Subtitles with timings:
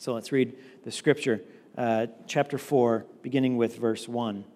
[0.00, 1.42] So let's read the scripture,
[1.76, 4.46] uh, chapter 4, beginning with verse 1.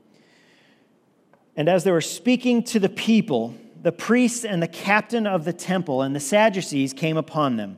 [1.55, 5.52] And as they were speaking to the people, the priests and the captain of the
[5.52, 7.76] temple and the Sadducees came upon them,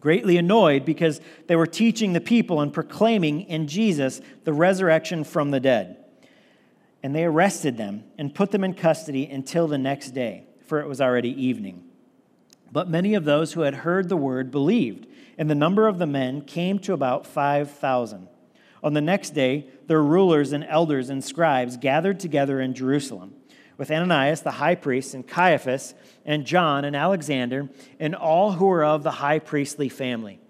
[0.00, 5.52] greatly annoyed because they were teaching the people and proclaiming in Jesus the resurrection from
[5.52, 5.98] the dead.
[7.04, 10.88] And they arrested them and put them in custody until the next day, for it
[10.88, 11.84] was already evening.
[12.72, 15.06] But many of those who had heard the word believed,
[15.38, 18.28] and the number of the men came to about 5,000.
[18.82, 23.34] On the next day, their rulers and elders and scribes gathered together in Jerusalem
[23.78, 25.94] with Ananias the high priest, and Caiaphas,
[26.26, 30.40] and John, and Alexander, and all who were of the high priestly family.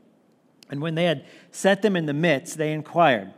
[0.70, 3.32] And when they had set them in the midst, they inquired,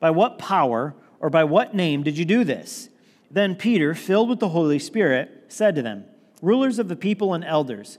[0.00, 2.88] By what power or by what name did you do this?
[3.30, 6.04] Then Peter, filled with the Holy Spirit, said to them,
[6.40, 7.98] Rulers of the people and elders,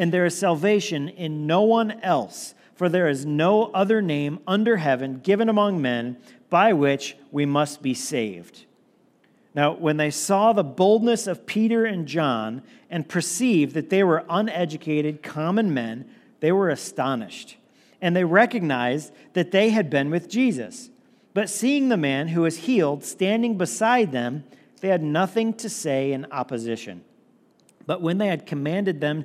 [0.00, 4.78] And there is salvation in no one else, for there is no other name under
[4.78, 6.16] heaven given among men
[6.48, 8.64] by which we must be saved.
[9.54, 14.24] Now, when they saw the boldness of Peter and John and perceived that they were
[14.30, 16.08] uneducated, common men,
[16.40, 17.58] they were astonished.
[18.00, 20.88] And they recognized that they had been with Jesus.
[21.34, 24.44] But seeing the man who was healed standing beside them,
[24.80, 27.04] they had nothing to say in opposition.
[27.86, 29.24] But when they had commanded them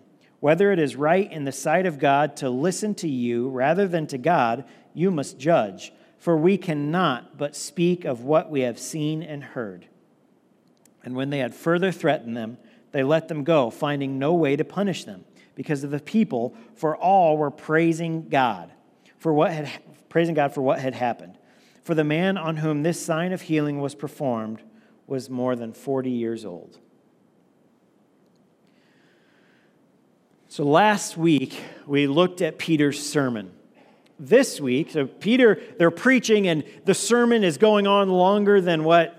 [0.41, 4.07] Whether it is right in the sight of God to listen to you rather than
[4.07, 9.23] to God, you must judge for we cannot but speak of what we have seen
[9.23, 9.87] and heard.
[11.03, 12.59] And when they had further threatened them,
[12.91, 15.25] they let them go, finding no way to punish them
[15.55, 18.71] because of the people, for all were praising God
[19.17, 19.71] for what had
[20.09, 21.39] praising God for what had happened.
[21.83, 24.61] For the man on whom this sign of healing was performed
[25.07, 26.77] was more than 40 years old.
[30.51, 31.57] So last week
[31.87, 33.53] we looked at Peter's sermon
[34.19, 34.91] this week.
[34.91, 39.15] So, Peter, they're preaching, and the sermon is going on longer than what,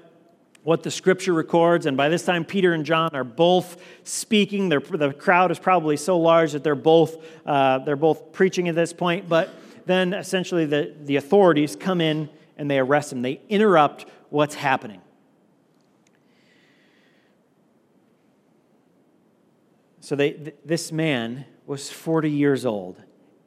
[0.62, 1.86] what the scripture records.
[1.86, 4.68] And by this time, Peter and John are both speaking.
[4.68, 7.16] They're, the crowd is probably so large that they're both,
[7.46, 9.26] uh, they're both preaching at this point.
[9.26, 9.48] But
[9.86, 12.28] then essentially, the, the authorities come in
[12.58, 15.00] and they arrest him, they interrupt what's happening.
[20.02, 23.00] So, they, th- this man was 40 years old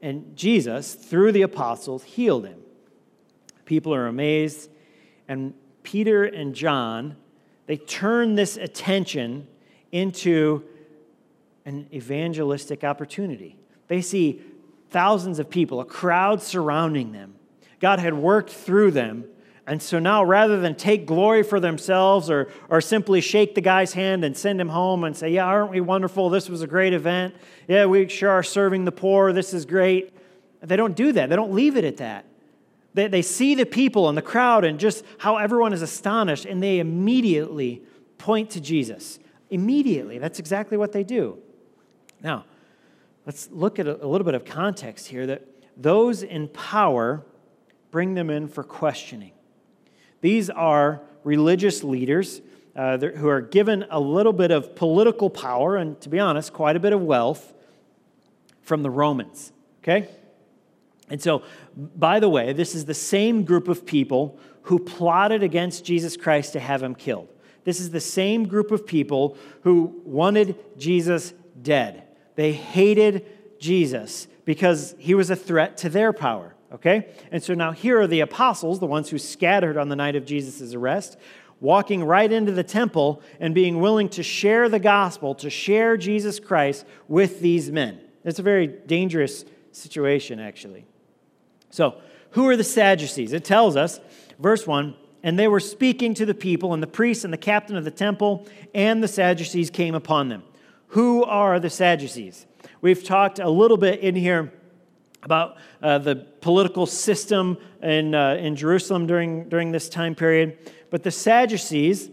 [0.05, 2.59] and Jesus, through the apostles, healed him.
[3.65, 4.69] People are amazed.
[5.27, 7.15] And Peter and John,
[7.65, 9.47] they turn this attention
[9.91, 10.63] into
[11.65, 13.57] an evangelistic opportunity.
[13.87, 14.41] They see
[14.91, 17.33] thousands of people, a crowd surrounding them.
[17.79, 19.25] God had worked through them
[19.67, 23.93] and so now, rather than take glory for themselves or, or simply shake the guy's
[23.93, 26.29] hand and send him home and say, Yeah, aren't we wonderful?
[26.29, 27.35] This was a great event.
[27.67, 29.33] Yeah, we sure are serving the poor.
[29.33, 30.13] This is great.
[30.61, 32.25] They don't do that, they don't leave it at that.
[32.93, 36.61] They, they see the people and the crowd and just how everyone is astonished, and
[36.61, 37.81] they immediately
[38.17, 39.19] point to Jesus.
[39.49, 40.17] Immediately.
[40.19, 41.37] That's exactly what they do.
[42.21, 42.45] Now,
[43.25, 45.43] let's look at a, a little bit of context here that
[45.75, 47.23] those in power
[47.91, 49.31] bring them in for questioning.
[50.25, 52.41] These are religious leaders
[52.75, 56.75] uh, who are given a little bit of political power and, to be honest, quite
[56.75, 57.53] a bit of wealth
[58.63, 59.53] from the Romans.
[59.83, 60.09] Okay?
[61.11, 61.43] And so,
[61.77, 66.53] by the way, this is the same group of people who plotted against Jesus Christ
[66.53, 67.27] to have him killed.
[67.63, 72.01] This is the same group of people who wanted Jesus dead.
[72.33, 73.27] They hated
[73.59, 76.54] Jesus because he was a threat to their power.
[76.71, 77.09] Okay?
[77.31, 80.25] And so now here are the apostles, the ones who scattered on the night of
[80.25, 81.17] Jesus' arrest,
[81.61, 86.39] walking right into the temple and being willing to share the gospel, to share Jesus
[86.39, 87.99] Christ with these men.
[88.23, 90.85] It's a very dangerous situation, actually.
[91.69, 92.01] So,
[92.31, 93.31] who are the Sadducees?
[93.31, 93.99] It tells us,
[94.39, 94.95] verse 1
[95.25, 97.89] and they were speaking to the people, and the priests and the captain of the
[97.89, 98.45] temple
[98.75, 100.43] and the Sadducees came upon them.
[100.89, 102.45] Who are the Sadducees?
[102.79, 104.53] We've talked a little bit in here
[105.25, 110.57] about uh, the political system in, uh, in Jerusalem during, during this time period.
[110.91, 112.11] But the Sadducees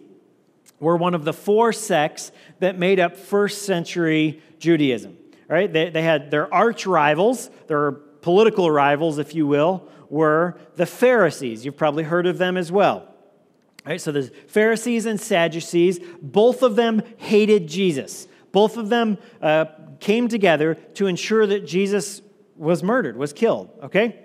[0.80, 5.18] were one of the four sects that made up first century Judaism.
[5.46, 5.70] Right?
[5.70, 11.66] They, they had their arch rivals, their political rivals, if you will, were the Pharisees.
[11.66, 12.94] You've probably heard of them as well.
[12.94, 18.26] All right, so the Pharisees and Sadducees, both of them hated Jesus.
[18.52, 19.66] Both of them uh,
[20.00, 22.22] came together to ensure that Jesus
[22.62, 24.20] was murdered, was killed, okay?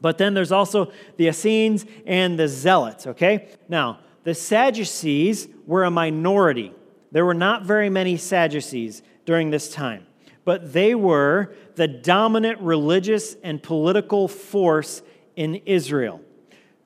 [0.00, 3.48] But then there's also the Essenes and the Zealots, okay?
[3.68, 6.72] Now, the Sadducees were a minority.
[7.12, 10.06] There were not very many Sadducees during this time
[10.44, 15.02] but they were the dominant religious and political force
[15.36, 16.20] in Israel.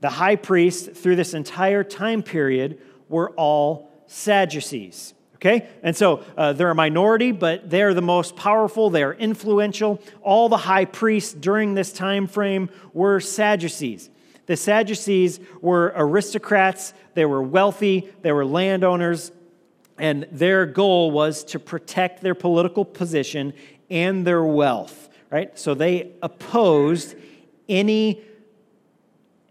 [0.00, 5.14] The high priests through this entire time period were all Sadducees.
[5.38, 5.68] Okay?
[5.84, 10.02] And so uh, they're a minority, but they're the most powerful, they're influential.
[10.20, 14.10] All the high priests during this time frame were Sadducees.
[14.46, 19.30] The Sadducees were aristocrats, they were wealthy, they were landowners,
[19.96, 23.52] and their goal was to protect their political position
[23.90, 25.56] and their wealth, right?
[25.56, 27.14] So they opposed
[27.68, 28.22] any,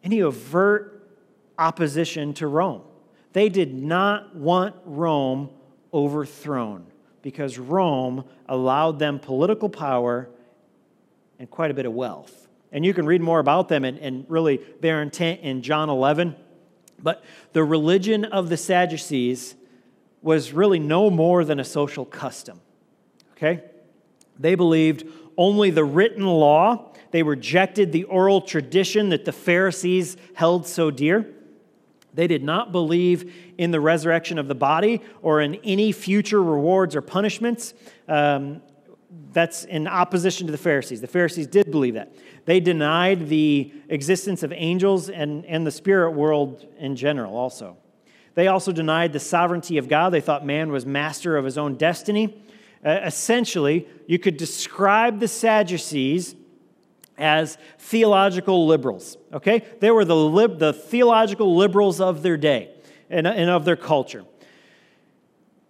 [0.04, 1.08] any overt
[1.58, 2.82] opposition to Rome.
[3.34, 5.52] They did not want Rome
[5.98, 6.86] overthrown
[7.24, 10.30] because Rome allowed them political power
[11.40, 12.48] and quite a bit of wealth.
[12.72, 16.36] And you can read more about them and, and really their intent in John 11.
[17.02, 17.24] But
[17.54, 19.56] the religion of the Sadducees
[20.22, 22.62] was really no more than a social custom.
[23.32, 23.64] Okay?
[24.40, 25.06] They believed
[25.36, 26.94] only the written law.
[27.12, 31.34] They rejected the oral tradition that the Pharisees held so dear.
[32.18, 36.96] They did not believe in the resurrection of the body or in any future rewards
[36.96, 37.76] or punishments.
[38.08, 38.64] Um,
[39.32, 41.00] that's in opposition to the Pharisees.
[41.00, 42.12] The Pharisees did believe that.
[42.46, 47.78] They denied the existence of angels and, and the spirit world in general, also.
[48.34, 50.10] They also denied the sovereignty of God.
[50.10, 52.42] They thought man was master of his own destiny.
[52.84, 56.36] Uh, essentially, you could describe the Sadducees
[57.18, 59.18] as theological liberals.
[59.34, 59.66] Okay?
[59.80, 62.70] They were the, lib- the theological liberals of their day
[63.10, 64.26] and, and of their culture.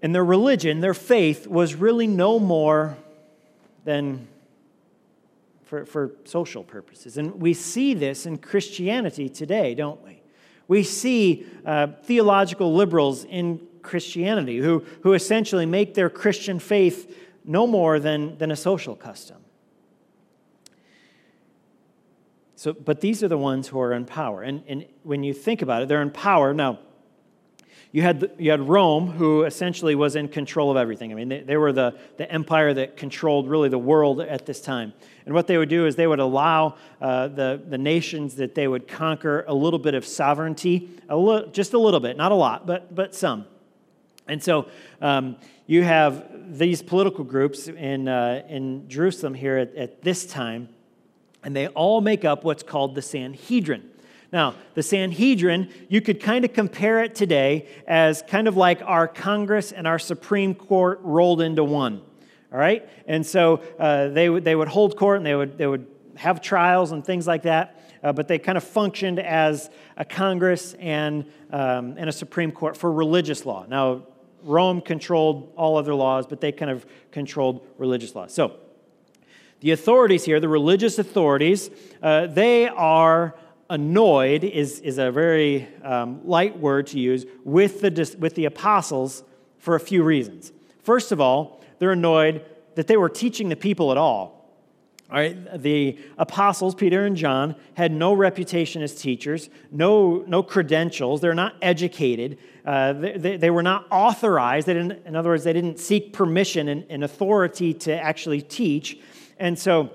[0.01, 2.97] And their religion, their faith, was really no more
[3.83, 4.27] than
[5.63, 7.17] for, for social purposes.
[7.17, 10.21] And we see this in Christianity today, don't we?
[10.67, 17.15] We see uh, theological liberals in Christianity who, who essentially make their Christian faith
[17.45, 19.37] no more than, than a social custom.
[22.57, 24.41] So, but these are the ones who are in power.
[24.41, 26.55] And, and when you think about it, they're in power.
[26.55, 26.79] Now,
[27.91, 31.11] you had, you had Rome, who essentially was in control of everything.
[31.11, 34.59] I mean, they, they were the, the empire that controlled really the world at this
[34.59, 34.93] time.
[35.27, 38.67] And what they would do is they would allow uh, the, the nations that they
[38.67, 42.35] would conquer a little bit of sovereignty, a li- just a little bit, not a
[42.35, 43.45] lot, but, but some.
[44.27, 44.67] And so
[44.99, 45.37] um,
[45.67, 50.69] you have these political groups in, uh, in Jerusalem here at, at this time,
[51.47, 53.89] and they all make up what's called the Sanhedrin.
[54.33, 59.07] Now, the Sanhedrin, you could kind of compare it today as kind of like our
[59.07, 62.01] Congress and our Supreme Court rolled into one.
[62.51, 62.89] All right?
[63.07, 65.87] And so uh, they, would, they would hold court and they would, they would
[66.17, 70.73] have trials and things like that, uh, but they kind of functioned as a Congress
[70.73, 73.65] and, um, and a Supreme Court for religious law.
[73.69, 74.05] Now,
[74.43, 78.27] Rome controlled all other laws, but they kind of controlled religious law.
[78.27, 78.57] So,
[79.59, 81.69] the authorities here, the religious authorities,
[82.01, 83.35] uh, they are
[83.69, 89.23] annoyed is, is a very um, light word to use with the, with the apostles
[89.57, 90.51] for a few reasons.
[90.83, 92.45] First of all, they're annoyed
[92.75, 94.37] that they were teaching the people at all.
[95.09, 101.21] All right, the apostles, Peter and John, had no reputation as teachers, no, no credentials.
[101.21, 102.37] They're not educated.
[102.65, 104.67] Uh, they, they, were not authorized.
[104.67, 108.99] In other words, they didn't seek permission and, and authority to actually teach.
[109.39, 109.91] And so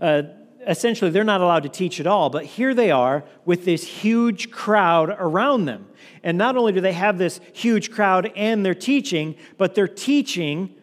[0.00, 0.22] uh,
[0.66, 4.50] essentially they're not allowed to teach at all, but here they are with this huge
[4.50, 5.86] crowd around them.
[6.22, 10.74] And not only do they have this huge crowd and they're teaching, but they're teaching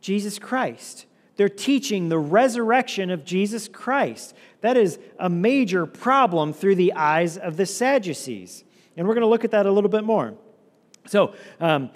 [0.00, 1.06] Jesus Christ.
[1.36, 4.34] They're teaching the resurrection of Jesus Christ.
[4.60, 8.64] That is a major problem through the eyes of the Sadducees.
[8.96, 10.34] And we're going to look at that a little bit more.
[11.06, 11.90] So, um,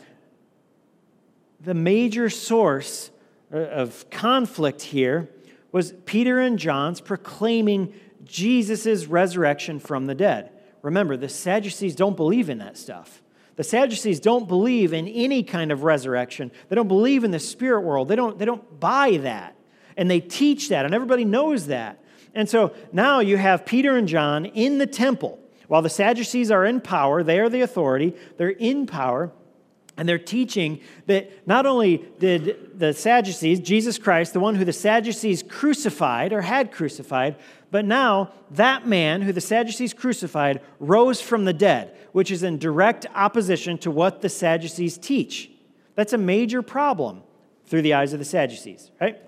[1.60, 3.10] the major source
[3.52, 5.28] Uh, of conflict here
[5.72, 7.92] was Peter and John's proclaiming
[8.24, 10.50] Jesus' resurrection from the dead.
[10.80, 13.22] Remember, the Sadducees don't believe in that stuff.
[13.56, 16.50] The Sadducees don't believe in any kind of resurrection.
[16.68, 18.08] They don't believe in the spirit world.
[18.08, 19.54] They don't, they don't buy that.
[19.96, 22.02] And they teach that, and everybody knows that.
[22.34, 25.38] And so now you have Peter and John in the temple.
[25.68, 29.30] While the Sadducees are in power, they are the authority, they're in power.
[29.96, 34.72] And they're teaching that not only did the Sadducees, Jesus Christ, the one who the
[34.72, 37.36] Sadducees crucified or had crucified,
[37.70, 42.58] but now that man who the Sadducees crucified rose from the dead, which is in
[42.58, 45.50] direct opposition to what the Sadducees teach.
[45.94, 47.22] That's a major problem
[47.66, 49.18] through the eyes of the Sadducees, right?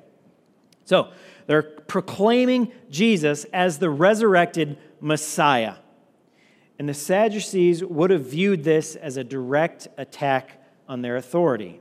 [0.84, 1.10] So
[1.46, 5.74] they're proclaiming Jesus as the resurrected Messiah.
[6.78, 11.80] And the Sadducees would have viewed this as a direct attack on their authority.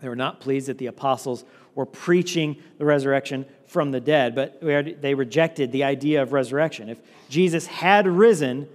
[0.00, 1.44] They were not pleased that the apostles
[1.74, 6.88] were preaching the resurrection from the dead, but they rejected the idea of resurrection.
[6.88, 8.68] If Jesus had risen,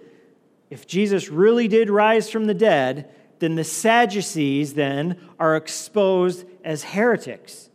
[0.69, 6.83] if Jesus really did rise from the dead, then the Sadducees then are exposed as
[6.83, 7.69] heretics,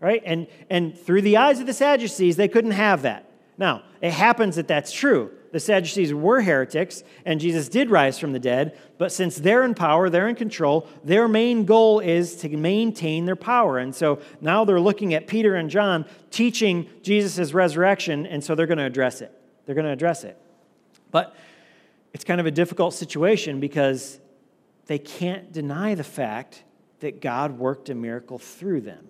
[0.00, 0.22] right?
[0.24, 3.30] And, and through the eyes of the Sadducees, they couldn't have that.
[3.58, 8.32] Now, it happens that that's true the Sadducees were heretics, and Jesus did rise from
[8.32, 12.48] the dead, but since they're in power, they're in control, their main goal is to
[12.56, 13.78] maintain their power.
[13.78, 18.66] And so now they're looking at Peter and John teaching Jesus' resurrection, and so they're
[18.66, 19.30] going to address it.
[19.66, 20.38] They're going to address it.
[21.10, 21.36] But
[22.14, 24.18] it's kind of a difficult situation because
[24.86, 26.64] they can't deny the fact
[27.00, 29.08] that God worked a miracle through them.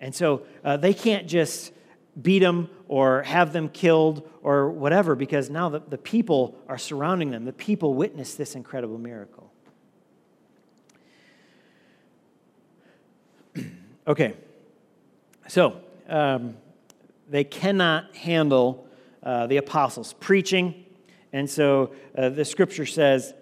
[0.00, 1.72] And so uh, they can't just
[2.20, 7.30] beat them or have them killed or whatever because now the, the people are surrounding
[7.30, 7.44] them.
[7.44, 9.52] The people witness this incredible miracle.
[14.06, 14.34] okay,
[15.46, 16.56] so um,
[17.28, 18.86] they cannot handle
[19.22, 20.86] uh, the apostles preaching,
[21.32, 23.34] and so uh, the scripture says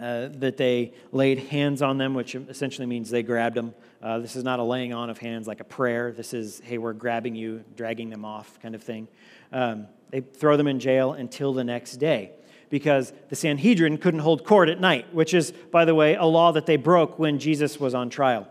[0.00, 3.74] uh, that they laid hands on them, which essentially means they grabbed them.
[4.02, 6.10] Uh, this is not a laying on of hands like a prayer.
[6.10, 9.08] This is, hey, we're grabbing you, dragging them off kind of thing.
[9.52, 12.32] Um, they throw them in jail until the next day
[12.70, 16.52] because the Sanhedrin couldn't hold court at night, which is, by the way, a law
[16.52, 18.48] that they broke when Jesus was on trial.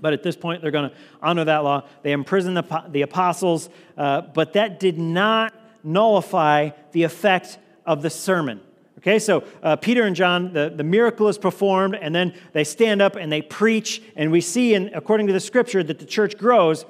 [0.00, 1.86] But at this point, they're going to honor that law.
[2.02, 8.10] They imprison the, the apostles, uh, but that did not nullify the effect of the
[8.10, 8.60] sermon.
[9.00, 13.00] Okay, so uh, Peter and John, the, the miracle is performed, and then they stand
[13.00, 14.02] up and they preach.
[14.14, 16.84] And we see, in, according to the scripture, that the church grows.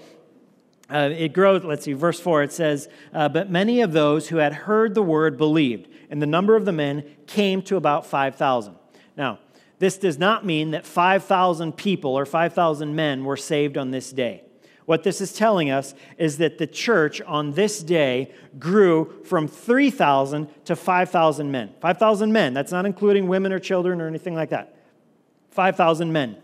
[0.93, 4.39] Uh, it grows, let's see, verse 4, it says, uh, But many of those who
[4.39, 8.75] had heard the word believed, and the number of the men came to about 5,000.
[9.17, 9.39] Now,
[9.79, 14.43] this does not mean that 5,000 people or 5,000 men were saved on this day.
[14.91, 20.49] What this is telling us is that the church on this day grew from 3,000
[20.65, 21.71] to 5,000 men.
[21.81, 24.75] 5,000 men, that's not including women or children or anything like that.
[25.53, 26.39] 5,000 men.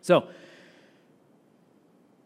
[0.00, 0.26] So,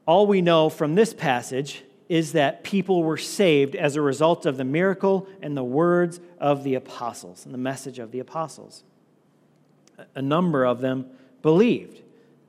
[0.07, 4.57] all we know from this passage is that people were saved as a result of
[4.57, 8.85] the miracle and the words of the apostles and the message of the apostles.
[10.15, 11.11] A number of them
[11.43, 12.01] believed.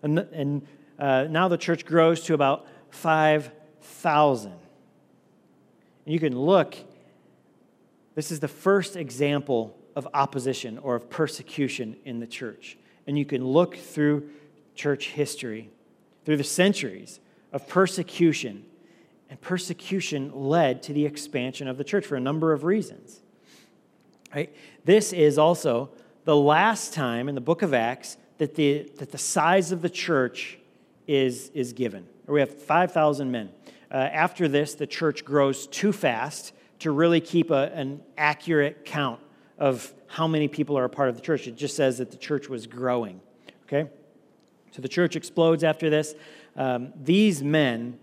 [0.01, 0.65] And,
[0.98, 4.51] uh, now the church grows to about 5,000.
[4.51, 6.75] And you can look,
[8.15, 12.77] this is the first example of opposition or of persecution in the church.
[13.08, 14.29] And you can look through
[14.75, 15.70] church history,
[16.24, 17.20] through the centuries
[17.51, 18.65] of persecution.
[19.29, 23.20] And persecution led to the expansion of the church for a number of reasons.
[24.34, 24.56] Right?
[24.86, 25.89] This is also
[26.25, 29.89] the last time in the book of Acts that the, that the size of the
[29.89, 30.58] church
[31.08, 33.50] is, is given or we have 5,000 men.
[33.89, 39.19] Uh, after this, the church grows too fast to really keep a, an accurate count
[39.57, 41.48] of how many people are a part of the church.
[41.48, 43.22] It just says that the church was growing.
[43.65, 43.89] Okay?
[44.72, 46.15] So the church explodes after this.
[46.55, 47.98] Um, these men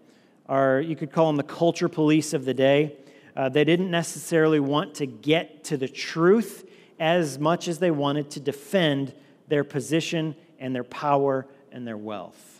[0.48, 2.96] are, you could call them the culture police of the day.
[3.36, 8.30] Uh, they didn't necessarily want to get to the truth as much as they wanted
[8.30, 9.12] to defend
[9.48, 12.53] their position and their power and their wealth.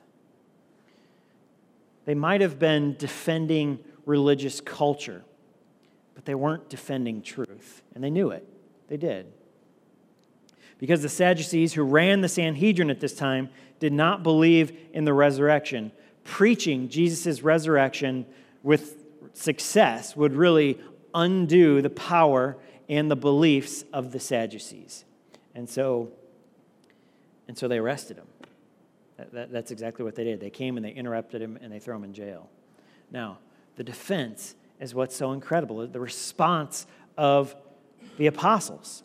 [2.04, 5.22] They might have been defending religious culture,
[6.14, 7.82] but they weren't defending truth.
[7.94, 8.46] And they knew it.
[8.88, 9.26] They did.
[10.78, 15.14] Because the Sadducees, who ran the Sanhedrin at this time, did not believe in the
[15.14, 15.92] resurrection.
[16.24, 18.26] Preaching Jesus' resurrection
[18.62, 20.78] with success would really
[21.14, 22.56] undo the power
[22.88, 25.04] and the beliefs of the Sadducees.
[25.54, 26.10] And so,
[27.48, 28.26] and so they arrested him.
[29.16, 30.40] That, that, that's exactly what they did.
[30.40, 32.48] They came and they interrupted him and they threw him in jail.
[33.10, 33.38] Now,
[33.76, 37.54] the defense is what's so incredible the response of
[38.18, 39.02] the apostles.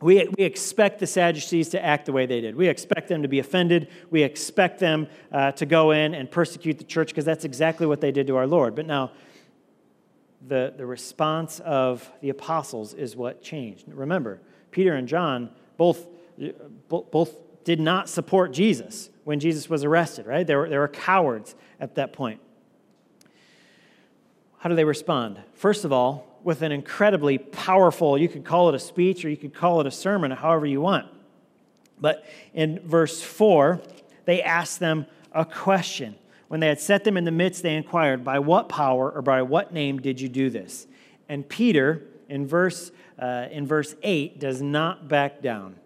[0.00, 2.56] We, we expect the Sadducees to act the way they did.
[2.56, 3.88] We expect them to be offended.
[4.10, 8.00] We expect them uh, to go in and persecute the church because that's exactly what
[8.00, 8.74] they did to our Lord.
[8.74, 9.12] But now,
[10.46, 13.86] the, the response of the apostles is what changed.
[13.88, 14.40] Remember,
[14.72, 16.06] Peter and John both,
[16.88, 20.46] both did not support Jesus when Jesus was arrested, right?
[20.46, 22.40] They were, they were cowards at that point.
[24.58, 25.42] How do they respond?
[25.54, 29.36] First of all, with an incredibly powerful, you could call it a speech or you
[29.36, 31.06] could call it a sermon, however you want.
[31.98, 33.80] But in verse 4,
[34.26, 36.16] they ask them a question.
[36.48, 39.42] When they had set them in the midst, they inquired, By what power or by
[39.42, 40.86] what name did you do this?
[41.28, 45.76] And Peter, in verse, uh, in verse 8, does not back down.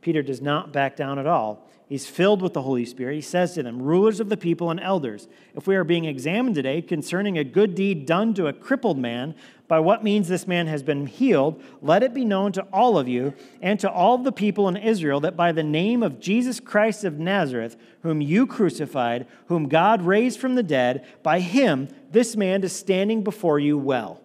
[0.00, 1.66] Peter does not back down at all.
[1.90, 3.16] He's filled with the Holy Spirit.
[3.16, 5.26] He says to them, Rulers of the people and elders,
[5.56, 9.34] if we are being examined today concerning a good deed done to a crippled man,
[9.66, 13.08] by what means this man has been healed, let it be known to all of
[13.08, 17.02] you and to all the people in Israel that by the name of Jesus Christ
[17.02, 22.62] of Nazareth, whom you crucified, whom God raised from the dead, by him this man
[22.62, 24.20] is standing before you well.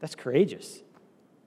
[0.00, 0.80] That's courageous.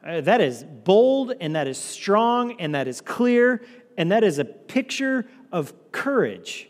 [0.06, 3.62] Uh, that is bold and that is strong and that is clear
[3.98, 6.70] and that is a picture of courage.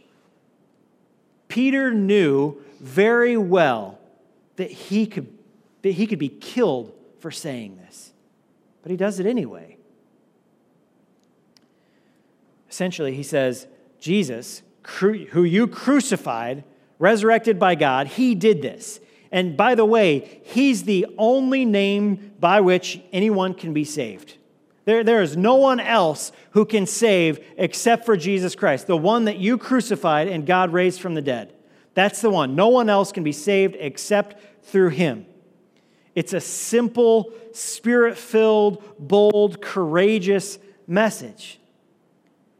[1.47, 3.99] Peter knew very well
[4.57, 5.35] that he could,
[5.81, 8.13] that he could be killed for saying this,
[8.81, 9.77] but he does it anyway.
[12.69, 13.67] Essentially, he says,
[13.99, 14.63] Jesus,
[14.99, 16.63] who you crucified,
[16.99, 18.99] resurrected by God, he did this.
[19.33, 24.37] And by the way, he's the only name by which anyone can be saved.
[24.85, 29.25] There, there is no one else who can save except for Jesus Christ, the one
[29.25, 31.51] that you crucified and God raised from the dead.
[31.95, 32.55] That's the one.
[32.55, 35.25] No one else can be saved except through him.
[36.13, 41.59] It's a simple, spirit filled, bold, courageous message.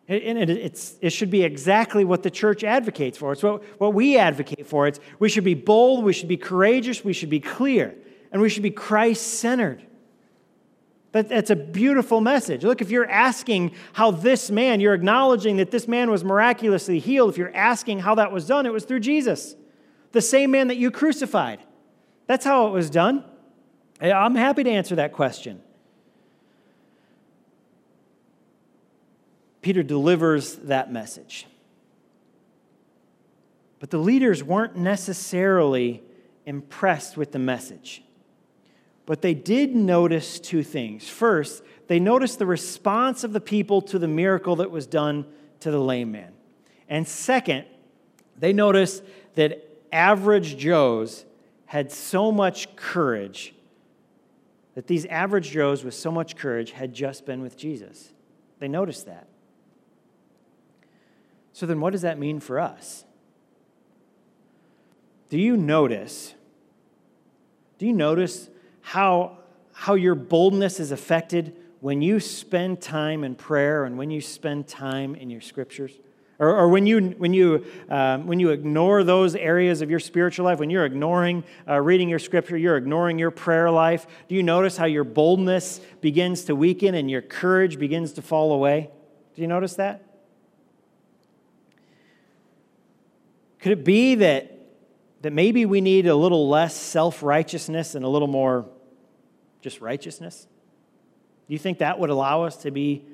[0.07, 3.31] And it, it should be exactly what the church advocates for.
[3.31, 4.85] It's what, what we advocate for.
[4.85, 7.95] It's, we should be bold, we should be courageous, we should be clear,
[8.31, 9.81] and we should be Christ centered.
[11.13, 12.63] That, that's a beautiful message.
[12.63, 17.29] Look, if you're asking how this man, you're acknowledging that this man was miraculously healed.
[17.29, 19.55] If you're asking how that was done, it was through Jesus,
[20.11, 21.59] the same man that you crucified.
[22.27, 23.23] That's how it was done.
[24.01, 25.61] I'm happy to answer that question.
[29.63, 31.47] Peter delivers that message.
[33.79, 36.03] But the leaders weren't necessarily
[36.45, 38.03] impressed with the message.
[39.05, 41.09] But they did notice two things.
[41.09, 45.25] First, they noticed the response of the people to the miracle that was done
[45.61, 46.33] to the lame man.
[46.87, 47.65] And second,
[48.37, 49.03] they noticed
[49.35, 51.25] that average Joes
[51.65, 53.55] had so much courage
[54.75, 58.11] that these average Joes with so much courage had just been with Jesus.
[58.59, 59.27] They noticed that.
[61.53, 63.05] So then, what does that mean for us?
[65.29, 66.33] Do you notice?
[67.77, 68.49] Do you notice
[68.81, 69.37] how,
[69.71, 74.67] how your boldness is affected when you spend time in prayer and when you spend
[74.67, 75.91] time in your scriptures?
[76.39, 80.45] Or, or when, you, when, you, um, when you ignore those areas of your spiritual
[80.45, 84.41] life, when you're ignoring uh, reading your scripture, you're ignoring your prayer life, do you
[84.41, 88.89] notice how your boldness begins to weaken and your courage begins to fall away?
[89.35, 90.12] Do you notice that?
[93.63, 94.59] Could it be that,
[95.21, 98.65] that maybe we need a little less self righteousness and a little more
[99.61, 100.47] just righteousness?
[101.47, 103.05] Do you think that would allow us to be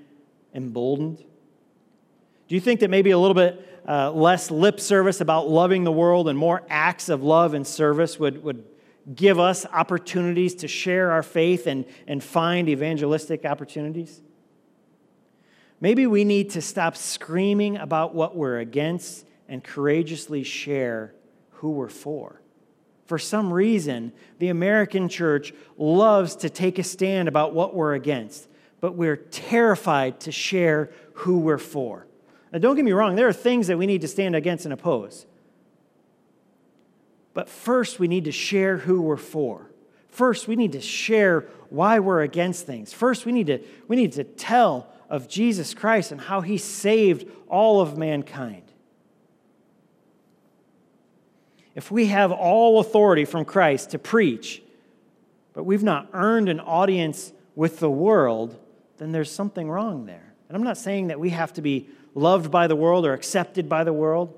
[0.56, 1.20] emboldened?
[1.20, 5.92] Do you think that maybe a little bit uh, less lip service about loving the
[5.92, 8.66] world and more acts of love and service would, would
[9.14, 14.20] give us opportunities to share our faith and, and find evangelistic opportunities?
[15.80, 21.14] Maybe we need to stop screaming about what we're against and courageously share
[21.52, 22.42] who we're for.
[23.06, 28.48] For some reason, the American church loves to take a stand about what we're against,
[28.80, 32.06] but we're terrified to share who we're for.
[32.54, 34.74] Now, don't get me wrong, there are things that we need to stand against and
[34.74, 35.26] oppose.
[37.34, 39.72] But first, we need to share who we're for.
[40.10, 42.94] First, we need to share why we're against things.
[42.94, 47.28] First, we need to, we need to tell of Jesus Christ and how he saved
[47.48, 48.69] all of mankind.
[51.76, 54.62] If we have all authority from Christ to preach,
[55.54, 58.58] but we've not earned an audience with the world,
[58.98, 60.34] then there's something wrong there.
[60.48, 63.70] And I'm not saying that we have to be loved by the world or accepted
[63.70, 64.36] by the world.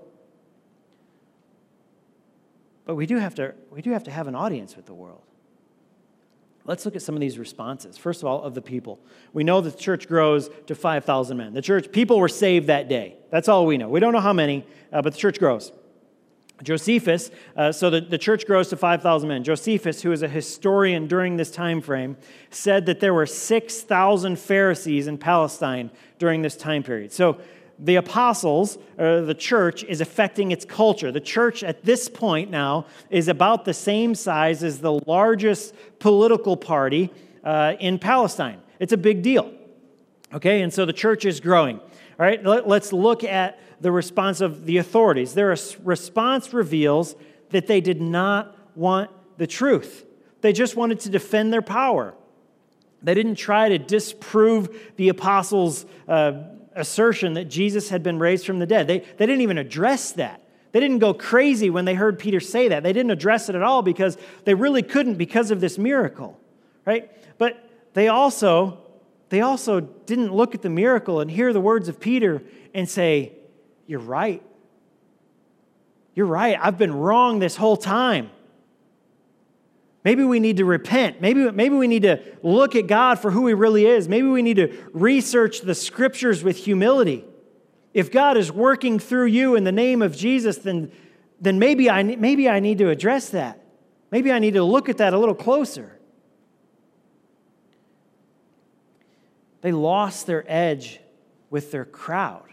[2.85, 5.21] but we do have to, we do have, to have an audience with the world.
[6.65, 7.97] Let's look at some of these responses.
[7.97, 8.99] First of all, of the people.
[9.33, 11.53] We know the church grows to 5,000 men.
[11.53, 13.15] The church, people were saved that day.
[13.29, 13.89] That's all we know.
[13.89, 15.71] We don't know how many, uh, but the church grows.
[16.63, 19.43] Josephus, uh, so the, the church grows to 5,000 men.
[19.43, 22.17] Josephus, who is a historian during this time frame,
[22.49, 27.11] said that there were 6,000 Pharisees in Palestine during this time period.
[27.11, 27.39] So
[27.79, 31.11] the apostles, or the church, is affecting its culture.
[31.11, 36.55] The church at this point now is about the same size as the largest political
[36.55, 37.11] party
[37.43, 38.61] uh, in Palestine.
[38.79, 39.51] It's a big deal.
[40.33, 41.79] Okay, and so the church is growing.
[41.79, 45.33] All right, let, us look at the response of the authorities.
[45.33, 47.15] Their response reveals
[47.49, 50.05] that they did not want the truth,
[50.41, 52.13] they just wanted to defend their power.
[53.03, 56.33] They didn't try to disprove the apostles' uh,
[56.75, 58.85] assertion that Jesus had been raised from the dead.
[58.85, 60.43] They, they didn't even address that.
[60.71, 62.83] They didn't go crazy when they heard Peter say that.
[62.83, 66.39] They didn't address it at all because they really couldn't because of this miracle,
[66.85, 67.11] right?
[67.39, 68.77] But they also
[69.29, 73.31] they also didn't look at the miracle and hear the words of Peter and say,
[73.91, 74.41] "You're right.
[76.15, 76.57] You're right.
[76.61, 78.29] I've been wrong this whole time."
[80.05, 81.19] Maybe we need to repent.
[81.19, 84.07] Maybe, maybe we need to look at God for who He really is.
[84.07, 87.25] Maybe we need to research the scriptures with humility.
[87.93, 90.91] If God is working through you in the name of Jesus, then,
[91.41, 93.59] then maybe, I, maybe I need to address that.
[94.09, 95.99] Maybe I need to look at that a little closer.
[99.59, 100.99] They lost their edge
[101.49, 102.50] with their crowd.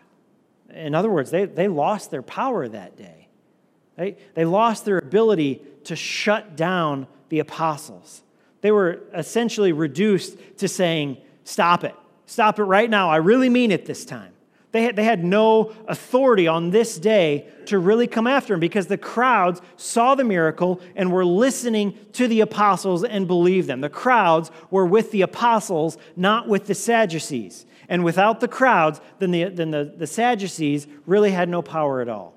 [0.74, 3.28] In other words, they, they lost their power that day.
[3.96, 8.22] They, they lost their ability to shut down the apostles.
[8.60, 11.94] They were essentially reduced to saying, Stop it.
[12.26, 13.08] Stop it right now.
[13.08, 14.32] I really mean it this time.
[14.70, 18.86] They had, they had no authority on this day to really come after him because
[18.86, 23.80] the crowds saw the miracle and were listening to the apostles and believed them.
[23.80, 27.64] The crowds were with the apostles, not with the Sadducees.
[27.88, 32.08] And without the crowds, then the, then the, the Sadducees really had no power at
[32.08, 32.34] all.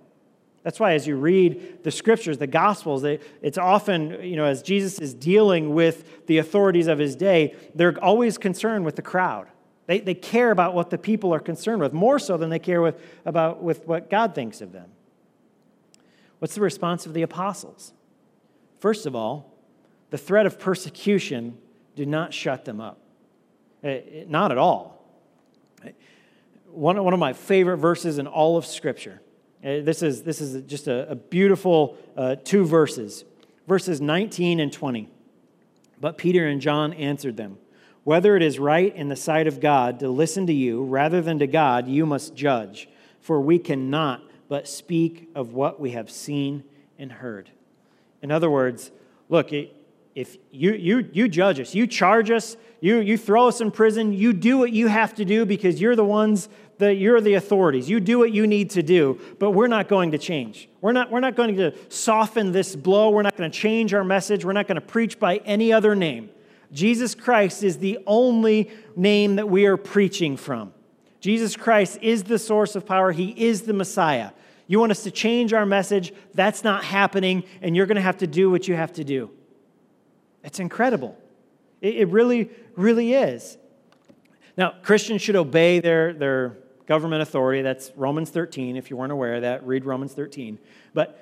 [0.63, 4.99] That's why, as you read the scriptures, the gospels, it's often, you know, as Jesus
[4.99, 9.47] is dealing with the authorities of his day, they're always concerned with the crowd.
[9.87, 12.81] They, they care about what the people are concerned with, more so than they care
[12.81, 14.91] with, about with what God thinks of them.
[16.39, 17.93] What's the response of the apostles?
[18.79, 19.51] First of all,
[20.11, 21.57] the threat of persecution
[21.95, 22.99] did not shut them up.
[23.83, 25.00] Eh, not at all.
[26.71, 29.21] One, one of my favorite verses in all of Scripture
[29.63, 33.25] uh, this is, this is just a, a beautiful uh, two verses,
[33.67, 35.07] verses 19 and 20.
[35.99, 37.59] But Peter and John answered them
[38.03, 41.37] Whether it is right in the sight of God to listen to you rather than
[41.39, 46.63] to God, you must judge, for we cannot but speak of what we have seen
[46.97, 47.51] and heard.
[48.23, 48.91] In other words,
[49.29, 49.53] look,
[50.15, 54.13] if you, you, you judge us, you charge us, you, you throw us in prison,
[54.13, 57.89] you do what you have to do because you're the ones that you're the authorities.
[57.89, 60.67] You do what you need to do, but we're not going to change.
[60.81, 63.11] We're not, we're not going to soften this blow.
[63.11, 64.43] We're not going to change our message.
[64.43, 66.29] We're not going to preach by any other name.
[66.73, 70.73] Jesus Christ is the only name that we are preaching from.
[71.19, 74.31] Jesus Christ is the source of power, He is the Messiah.
[74.67, 76.13] You want us to change our message?
[76.33, 79.29] That's not happening, and you're going to have to do what you have to do.
[80.43, 81.17] It's incredible.
[81.81, 83.57] It, it really, really is.
[84.57, 87.61] Now, Christians should obey their, their government authority.
[87.61, 88.75] That's Romans 13.
[88.75, 90.59] If you weren't aware of that, read Romans 13.
[90.93, 91.19] But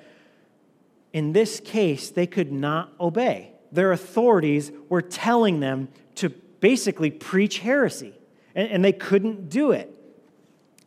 [1.12, 3.52] in this case, they could not obey.
[3.72, 8.14] Their authorities were telling them to basically preach heresy,
[8.54, 9.94] and, and they couldn't do it.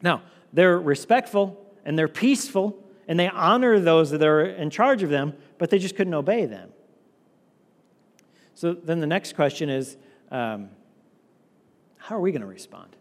[0.01, 5.09] Now, they're respectful and they're peaceful and they honor those that are in charge of
[5.09, 6.69] them, but they just couldn't obey them.
[8.55, 9.97] So then the next question is
[10.31, 10.69] um,
[11.97, 12.95] how are we going to respond?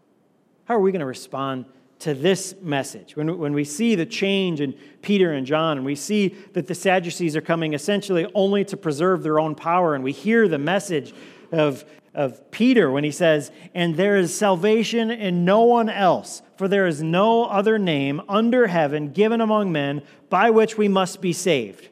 [0.65, 1.65] How are we going to respond
[1.99, 3.15] to this message?
[3.15, 6.75] When, when we see the change in Peter and John, and we see that the
[6.75, 11.13] Sadducees are coming essentially only to preserve their own power, and we hear the message
[11.51, 16.67] of, of Peter when he says, And there is salvation in no one else, for
[16.67, 21.33] there is no other name under heaven given among men by which we must be
[21.33, 21.89] saved.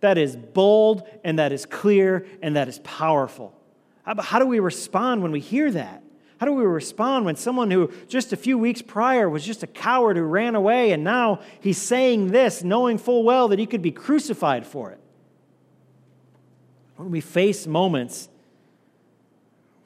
[0.00, 3.54] That is bold, and that is clear, and that is powerful.
[4.04, 6.02] How do we respond when we hear that?
[6.38, 9.66] How do we respond when someone who just a few weeks prior was just a
[9.66, 13.80] coward who ran away and now he's saying this, knowing full well that he could
[13.80, 15.00] be crucified for it?
[16.96, 18.28] When we face moments,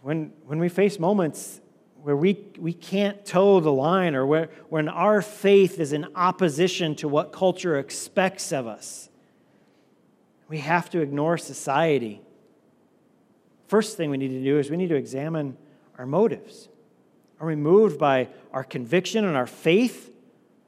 [0.03, 1.61] when, when we face moments
[2.03, 6.96] where we, we can't toe the line or where, when our faith is in opposition
[6.96, 9.10] to what culture expects of us,
[10.50, 12.20] We have to ignore society.
[13.68, 15.56] First thing we need to do is we need to examine
[15.96, 16.68] our motives.
[17.38, 20.12] Are we moved by our conviction and our faith,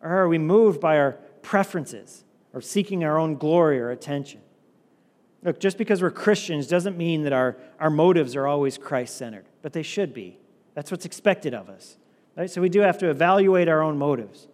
[0.01, 2.23] or are we moved by our preferences
[2.55, 4.41] or seeking our own glory or attention?
[5.43, 9.47] Look, just because we're Christians doesn't mean that our, our motives are always Christ centered,
[9.63, 10.39] but they should be.
[10.75, 11.97] That's what's expected of us.
[12.37, 12.49] Right?
[12.49, 14.47] So we do have to evaluate our own motives.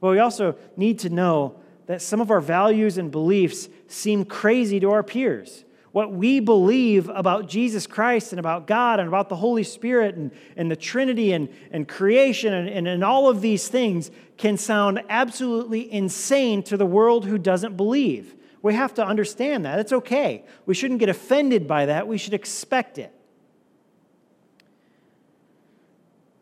[0.00, 1.60] But we also need to know
[1.90, 5.64] that some of our values and beliefs seem crazy to our peers.
[5.90, 10.30] What we believe about Jesus Christ and about God and about the Holy Spirit and,
[10.56, 15.02] and the Trinity and, and creation and, and, and all of these things can sound
[15.08, 18.36] absolutely insane to the world who doesn't believe.
[18.62, 19.80] We have to understand that.
[19.80, 20.44] It's okay.
[20.66, 22.06] We shouldn't get offended by that.
[22.06, 23.12] We should expect it.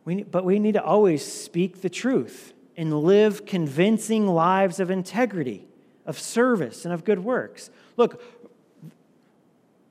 [0.04, 5.66] We, but we need to always speak the truth and live convincing lives of integrity,
[6.06, 7.70] of service, and of good works.
[7.96, 8.22] Look,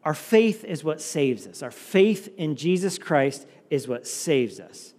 [0.06, 1.62] our faith is what saves us.
[1.62, 4.94] Our faith in Jesus Christ is what saves us.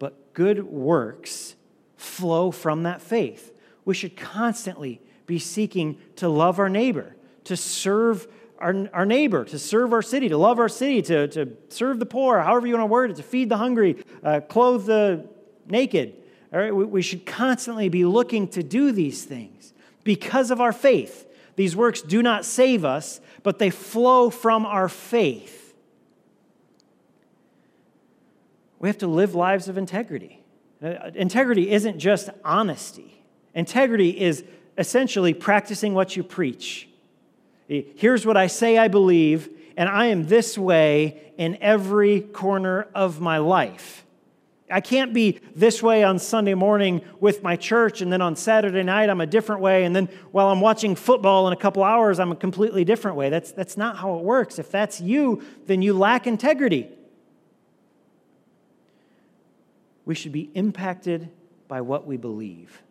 [0.00, 1.54] But good works
[1.96, 3.54] flow from that faith.
[3.84, 7.14] We should constantly be seeking to love our neighbor,
[7.44, 8.26] to serve
[8.58, 12.06] our, our neighbor, to serve our city, to love our city, to, to serve the
[12.06, 15.28] poor, however you want to word it, to feed the hungry, uh, clothe the
[15.68, 16.16] naked.
[16.52, 21.26] All right, we, should constantly be looking to do these things because of our faith.
[21.56, 25.74] These works do not save us, but they flow from our faith.
[28.78, 30.42] We have to live lives of integrity.
[30.82, 33.22] Uh, integrity isn't just honesty,
[33.54, 34.44] integrity is
[34.78, 36.88] essentially practicing what you preach.
[37.66, 43.20] Here's what I say I believe, and I am this way in every corner of
[43.20, 44.05] my life.
[44.70, 48.82] I can't be this way on Sunday morning with my church, and then on Saturday
[48.82, 52.18] night I'm a different way, and then while I'm watching football in a couple hours
[52.18, 53.30] I'm a completely different way.
[53.30, 54.58] That's, that's not how it works.
[54.58, 56.88] If that's you, then you lack integrity.
[60.04, 61.30] We should be impacted
[61.68, 62.82] by what we believe.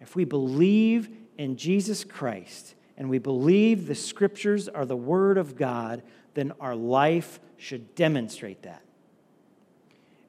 [0.00, 5.56] If we believe in Jesus Christ and we believe the scriptures are the Word of
[5.56, 6.02] God,
[6.34, 8.83] then our life should demonstrate that.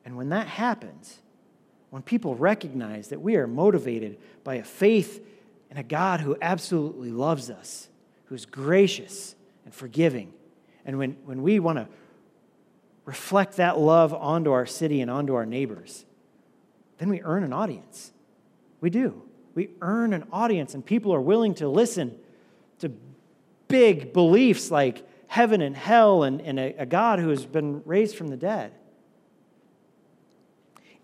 [0.05, 1.19] And when that happens,
[1.89, 5.25] when people recognize that we are motivated by a faith
[5.71, 7.89] in a God who absolutely loves us,
[8.25, 10.31] who's gracious and forgiving,
[10.85, 11.87] and when, when we want to
[13.05, 16.05] reflect that love onto our city and onto our neighbors,
[16.99, 18.11] then we earn an audience.
[18.81, 19.21] We do.
[19.55, 22.15] We earn an audience, and people are willing to listen
[22.79, 22.91] to
[23.67, 28.15] big beliefs like heaven and hell and, and a, a God who has been raised
[28.15, 28.73] from the dead.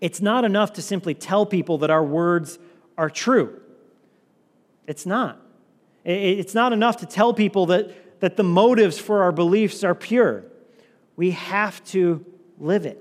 [0.02, 2.58] It's not enough to simply tell people that our words
[2.98, 3.60] are true.
[4.88, 5.40] It's not.
[6.04, 10.42] It's not enough to tell people that, that the motives for our beliefs are pure.
[11.14, 12.26] We have to
[12.58, 12.98] live it.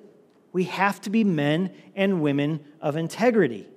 [0.53, 3.67] We have to be men and women of integrity.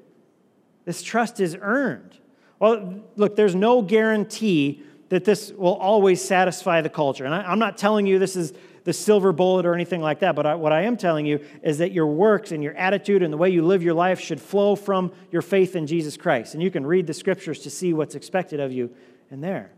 [0.84, 2.18] This trust is earned.
[2.58, 7.24] Well, look, there's no guarantee that this will always satisfy the culture.
[7.24, 8.52] And I, am not telling you this is
[8.84, 10.36] the silver bullet or anything like that.
[10.36, 13.32] But I, what I am telling you is that your works and your attitude and
[13.32, 16.54] the way you live your life should flow from your faith in Jesus Christ.
[16.54, 18.94] And you can read the scriptures to see what's expected of you
[19.30, 19.72] in there.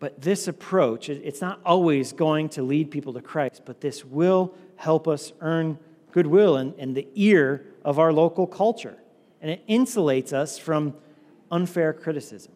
[0.00, 4.52] But this approach, it's not always going to lead people to Christ, but this will
[4.74, 5.78] help us earn
[6.10, 8.96] goodwill and, and the ear of our local culture.
[9.40, 10.94] And it insulates us from
[11.52, 12.52] unfair criticism.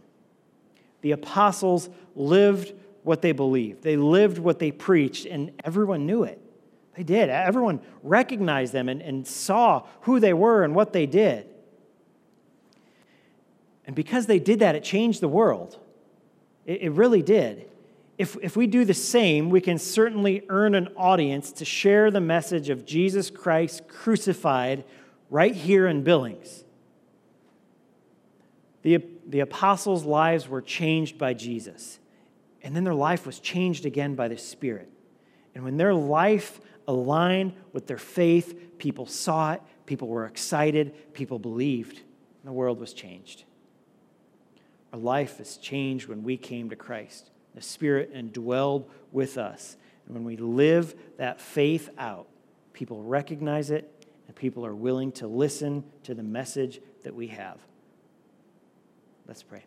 [1.03, 2.73] The apostles lived
[3.07, 3.85] what they believed.
[3.85, 6.40] They lived what they preached, and everyone knew it.
[6.97, 7.29] They did.
[7.29, 11.47] Everyone recognized them and, and saw who they were and what they did.
[13.87, 15.79] And because they did that, it changed the world.
[16.64, 17.71] It, it really did.
[18.19, 22.21] If, if we do the same, we can certainly earn an audience to share the
[22.21, 24.83] message of Jesus Christ crucified
[25.31, 26.64] right here in Billings.
[28.83, 32.01] The, the apostles' lives were changed by Jesus.
[32.67, 34.91] And then their life was changed again by the Spirit.
[35.55, 41.39] And when their life aligned with their faith, people saw it, people were excited, people
[41.39, 43.45] believed, and the world was changed.
[44.93, 47.31] Our life is changed when we came to Christ.
[47.55, 49.77] The Spirit indwelled with us.
[50.05, 52.27] And when we live that faith out,
[52.73, 57.61] people recognize it and people are willing to listen to the message that we have.
[59.29, 59.63] Let's pray.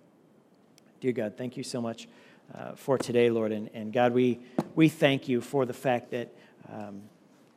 [1.00, 2.10] Dear God, thank you so much
[2.56, 3.52] uh, for today, Lord.
[3.52, 4.40] And, and God, we,
[4.76, 6.34] we thank you for the fact that
[6.72, 7.04] um,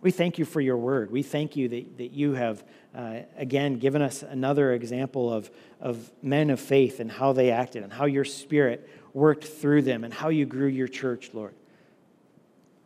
[0.03, 1.13] We thank you for your word.
[1.13, 5.49] We thank you that, that you have, uh, again, given us another example of,
[5.81, 10.03] of men of faith and how they acted and how your spirit worked through them
[10.03, 11.55] and how you grew your church, Lord.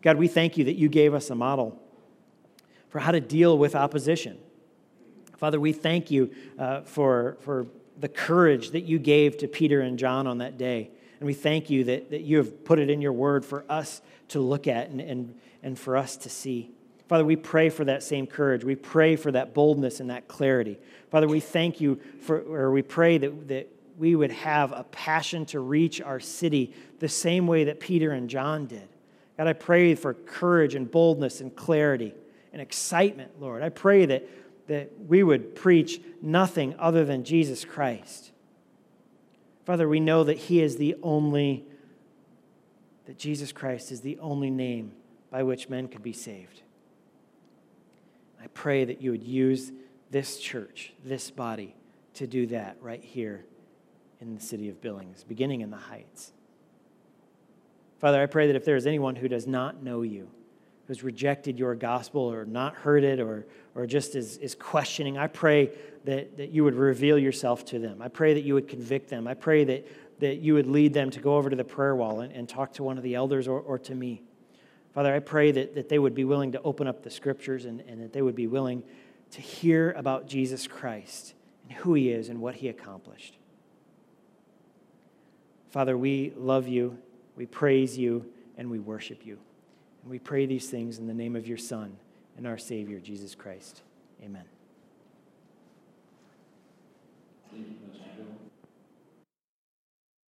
[0.02, 1.80] God, we thank you that you gave us a model
[2.90, 4.36] for how to deal with opposition.
[5.38, 7.66] Father, we thank you uh, for, for
[7.98, 10.90] the courage that you gave to Peter and John on that day.
[11.18, 14.02] And we thank you that, that you have put it in your word for us
[14.28, 16.70] to look at and, and, and for us to see.
[17.08, 18.64] Father, we pray for that same courage.
[18.64, 20.78] We pray for that boldness and that clarity.
[21.10, 25.46] Father, we thank you for, or we pray that, that we would have a passion
[25.46, 28.88] to reach our city the same way that Peter and John did.
[29.36, 32.12] God, I pray for courage and boldness and clarity
[32.52, 33.62] and excitement, Lord.
[33.62, 34.28] I pray that,
[34.66, 38.32] that we would preach nothing other than Jesus Christ.
[39.66, 41.64] Father, we know that He is the only,
[43.06, 44.92] that Jesus Christ is the only name
[45.28, 46.62] by which men could be saved.
[48.40, 49.72] I pray that you would use
[50.12, 51.74] this church, this body,
[52.14, 53.44] to do that right here
[54.20, 56.32] in the city of Billings, beginning in the Heights.
[57.98, 60.28] Father, I pray that if there is anyone who does not know you,
[60.86, 65.26] who's rejected your gospel or not heard it or, or just is, is questioning, I
[65.26, 65.72] pray
[66.06, 68.00] that, that you would reveal yourself to them.
[68.00, 69.26] I pray that you would convict them.
[69.26, 72.20] I pray that, that you would lead them to go over to the prayer wall
[72.20, 74.22] and, and talk to one of the elders or, or to me.
[74.94, 77.80] Father, I pray that, that they would be willing to open up the scriptures and,
[77.82, 78.82] and that they would be willing
[79.32, 81.34] to hear about Jesus Christ
[81.68, 83.36] and who he is and what he accomplished.
[85.70, 86.96] Father, we love you,
[87.34, 88.24] we praise you,
[88.56, 89.38] and we worship you.
[90.02, 91.96] And we pray these things in the name of your Son
[92.36, 93.82] and our Savior, Jesus Christ.
[94.22, 94.55] Amen.
[97.56, 98.05] Thank you, Pastor.